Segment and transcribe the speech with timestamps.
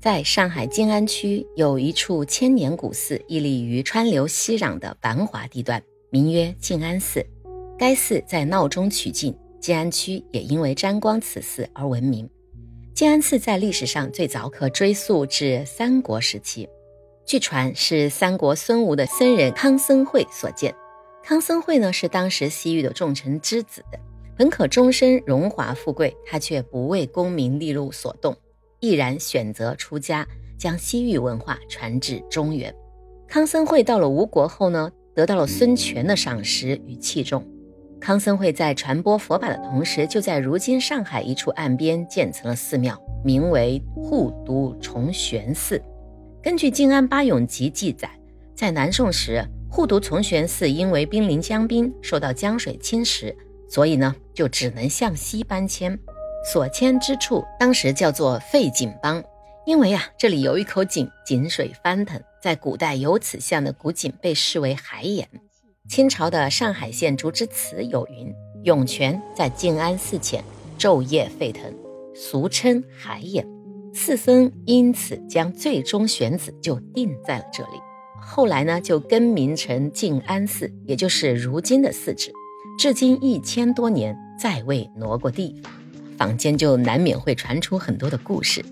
[0.00, 7.22] 在上海静安区有一处千年古寺，屹立于川流熙攘的繁华地段，名曰静安寺。
[7.78, 12.26] 该寺在闹中取静，静安区也因为沾光此寺而闻名。
[12.94, 16.66] 静安寺在历史上最早可追溯至三国时期，
[17.26, 20.74] 据传是三国孙吴的僧人康僧会所建。
[21.22, 23.84] 康僧会呢是当时西域的重臣之子，
[24.34, 28.34] 本可终身荣华富贵，他却不为功名利禄所动。
[28.80, 30.26] 毅然选择出家，
[30.58, 32.74] 将西域文化传至中原。
[33.28, 37.46] 康僧会到了吴国后呢，得到了孙权的赏识与器重。
[38.00, 45.80] 康僧会在传播佛法的同时，就在如今上海一处岸边建成了寺庙，名为护都崇玄寺。
[46.42, 48.10] 根据《晋安八永集》记载，
[48.56, 53.34] 在南宋时，护都崇玄寺因为濒临江滨，受到江水侵蚀，
[53.68, 55.98] 所以呢，就只能向西搬迁。
[56.42, 59.22] 所迁之处，当时叫做废井帮，
[59.66, 65.28] 因为啊，这里有一口井，井水翻腾，在古代有此像的古井被视为海眼。
[65.88, 68.32] 清朝的上海县竹枝词有云
[68.64, 70.42] ：“涌泉在静安寺前，
[70.78, 71.72] 昼夜沸腾，
[72.14, 73.46] 俗称海眼。”
[73.92, 77.80] 寺僧因此将最终选址就定在了这里。
[78.22, 82.32] 后来呢，就更名成静安寺，也就是如今的寺址，
[82.78, 85.72] 至今一千多年，再未挪过地方。
[86.20, 88.62] 坊间就难免会传出很多的故事，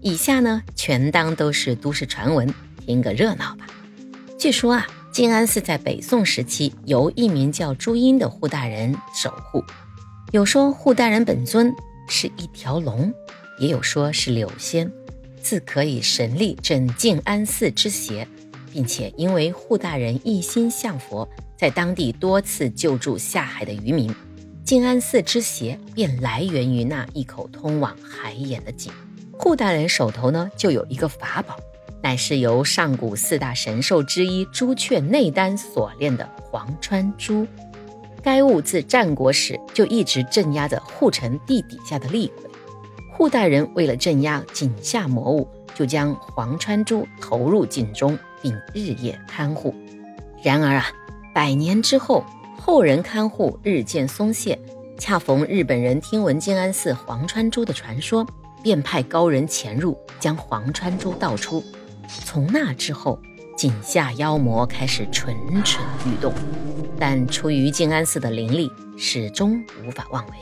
[0.00, 2.48] 以下呢全当都是都市传闻，
[2.86, 3.66] 听个热闹吧。
[4.38, 9.62] 据说啊，静安寺在北宋时期由一名叫朱茵的护大人守护，
[10.32, 11.70] 有说护大人本尊
[12.08, 13.12] 是一条龙，
[13.60, 14.90] 也有说是柳仙，
[15.42, 18.26] 自可以神力镇静安寺之邪，
[18.72, 24.10] 并且因为护大人一心向佛，在当地多次救助下海的渔民。
[24.64, 28.90] 静安寺之邪便来源于那一口通往海眼的井。
[29.32, 31.58] 护大人手头呢就有一个法宝，
[32.02, 37.46] 乃是由上古四大神兽之一朱雀内丹所炼的黄川珠。
[38.22, 42.50] 该物自战国时就一直镇压着护城地底下的厉鬼。
[43.12, 49.74] 护大人为了镇压井下魔物，就将黄川珠投入井中，并日夜看护。
[50.42, 50.86] 然而啊，
[51.34, 52.24] 百年之后。
[52.66, 54.58] 后人看护日渐松懈，
[54.96, 58.26] 恰逢日本人听闻静安寺黄川珠的传说，
[58.62, 61.62] 便派高人潜入，将黄川珠盗出。
[62.08, 63.20] 从那之后，
[63.54, 66.32] 井下妖魔开始蠢蠢欲动，
[66.98, 70.32] 但出于静安寺的灵力，始终无法妄为。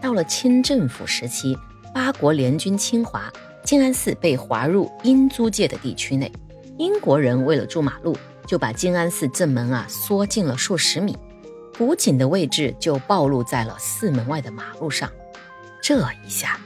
[0.00, 1.58] 到了清政府时期，
[1.92, 3.28] 八国联军侵华，
[3.64, 6.30] 静安寺被划入英租界的地区内。
[6.78, 8.16] 英国人为了筑马路，
[8.46, 11.18] 就把静安寺正门啊缩进了数十米。
[11.80, 15.10] 古井的位置就暴露在了寺门外的马路上，
[15.82, 16.60] 这一下，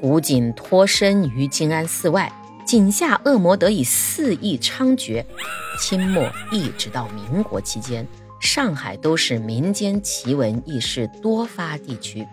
[0.00, 2.32] 古井脱身于静安寺外，
[2.64, 5.24] 井下恶魔得以肆意猖獗。
[5.80, 8.06] 清末一直到民国期间，
[8.40, 12.24] 上海都是民间奇闻异事多发地区，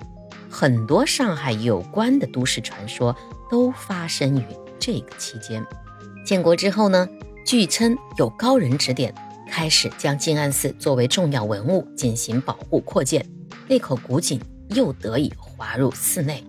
[0.48, 3.16] 很多上海有关的都市传说
[3.50, 4.46] 都发生于
[4.78, 5.66] 这个期间。
[6.24, 7.10] 建国之后呢，
[7.44, 9.12] 据称有高人指点。
[9.48, 13.26] 开始将静安寺作为重要文物进行保护扩建，
[13.68, 16.44] 那口古井又得以滑入寺内。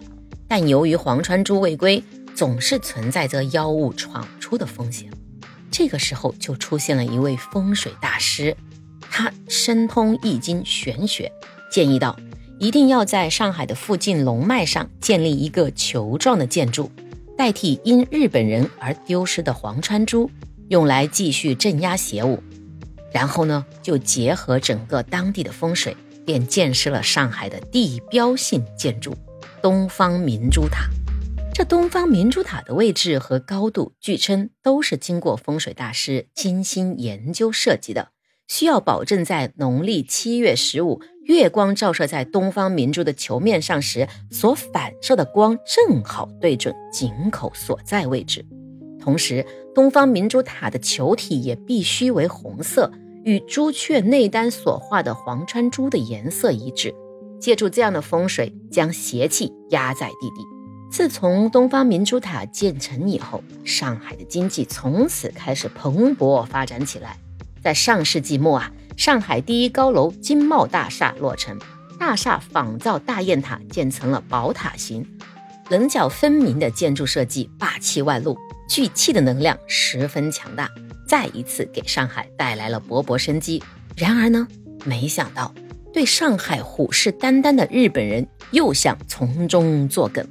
[0.47, 2.03] 但由于黄川珠未归，
[2.35, 5.11] 总是存在着妖物闯出的风险。
[5.71, 8.57] 这个时候就出现了一位风水大师，
[9.11, 11.31] 他深通易经玄学，
[11.71, 12.19] 建议道：
[12.59, 16.91] 一定要在上海的附近龙脉上建立一个球状的建筑，
[17.37, 20.31] 代替因日本人而丢失的黄川珠，
[20.69, 22.43] 用来继续镇压邪物。
[23.13, 25.97] 然后呢，就结合整个当地的风水，
[26.27, 29.17] 便建设了上海的地标性建筑——
[29.63, 30.89] 东方明珠塔。
[31.55, 38.11] 这东方明珠塔的位置和高度，据称都是经过风水大师精心研究设计的，
[38.47, 48.47] 需要保证在农历七月十五，月光照射在东方明珠的球面上时，所反射的光正好对准井口所在位置。
[49.01, 49.45] 同时，
[49.75, 52.93] 东方明珠塔的球体也必须为红色，
[53.29, 56.95] 与朱雀内丹所画的黄川珠的颜色一致。
[57.39, 60.43] 借助这样的风水，将邪气压在地底。
[60.91, 67.19] 自从东方明珠塔建成以后，上海的经济从此开始蓬勃发展起来。
[67.63, 71.59] 在上世纪末啊，上海第一高楼金茂大厦落成，
[72.01, 75.07] 大厦仿造大雁塔，建成了宝塔形，
[75.69, 78.39] 棱角分明的建筑设计，霸气外露。
[78.67, 80.69] 聚气的能量十分强大，
[81.09, 83.61] 再一次给上海带来了勃勃生机。
[83.97, 84.47] 然而呢，
[84.85, 85.53] 没想到
[85.93, 90.25] 对上海虎视眈眈的日本人又想从中作梗。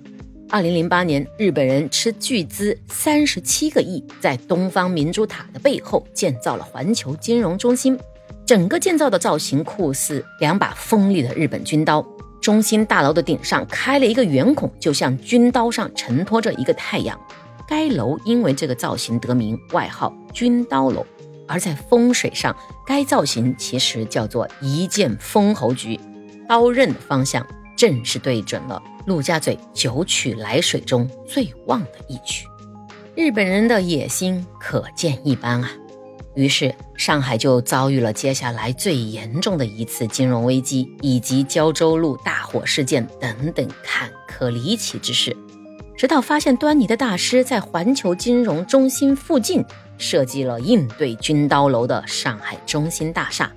[0.49, 7.99] 二零零八年，日本人斥巨资三十七个亿，在东方明珠塔的背后建造了环球金融中心。
[8.45, 12.05] 整个建造的造型酷似两把锋利的日本军刀。
[12.39, 17.19] 中心大楼的顶上开了一个圆孔，就像军刀上承托着一个太阳。
[17.67, 21.05] 该楼因为这个造型得名，外号“军刀楼”。
[21.47, 22.55] 而在风水上，
[22.85, 25.99] 该造型其实叫做“一剑封侯局”，
[26.47, 27.45] 刀刃的方向
[27.77, 32.45] 正是对准了陆家嘴九曲来水中最旺的一曲。
[33.15, 35.71] 日本人的野心可见一斑啊！
[36.35, 45.35] 于是，上海就遭遇了接下来最严重的一次金融危机，以及胶州路大火事件等等坎坷离奇之事。
[45.97, 49.65] 直到发现端倪的大师在环球金融中心附近
[49.97, 53.51] 设计了应对军刀楼的上海中心大厦。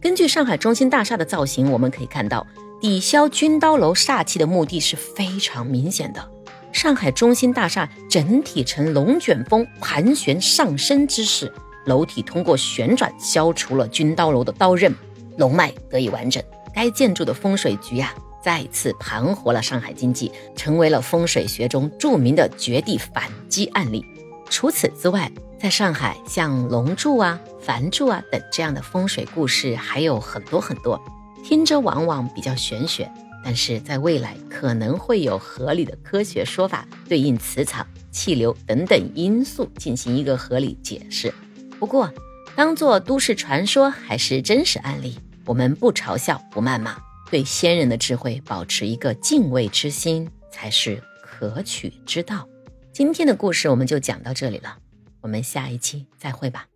[0.00, 2.44] 根据上海中心大厦的造型，我们可以看到
[2.80, 6.28] 抵消军刀楼煞气的目的是非常明显的。
[6.72, 11.50] 上海中心大厦整体呈龙卷风盘旋上升之势。
[11.86, 14.92] 楼体通过旋转消除了军刀楼的刀刃，
[15.36, 16.42] 龙脉得以完整。
[16.74, 18.12] 该建筑的风水局呀，
[18.44, 24.04] 再次盘活了上海经济，成为了风水学中著名的绝地反击案例。
[24.50, 31.02] 除此之外，在上海像龙柱啊、繁柱啊等这样的风水故事还有很多很多，
[31.42, 33.10] 听着往往比较玄学，
[33.42, 41.32] 但是在未来可能会有合理的科学说法，对应磁场、气流等等因素进行一个合理解释。
[41.78, 42.12] 不过，
[42.54, 46.98] 当做都市传说还是真实案例，我们不嘲笑，不谩骂，
[47.34, 52.48] 对先人的智慧保持一个敬畏之心，才是可取之道。
[52.92, 54.78] 今天的故事我们就讲到这里了，
[55.20, 56.68] 我们下一期再会吧。